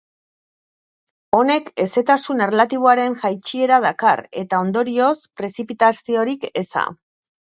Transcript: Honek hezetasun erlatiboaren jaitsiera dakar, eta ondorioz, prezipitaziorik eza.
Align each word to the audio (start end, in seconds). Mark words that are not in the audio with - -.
Honek 1.39 1.67
hezetasun 1.83 2.41
erlatiboaren 2.47 3.17
jaitsiera 3.25 3.79
dakar, 3.85 4.25
eta 4.45 4.63
ondorioz, 4.69 5.15
prezipitaziorik 5.43 6.49
eza. 6.65 6.89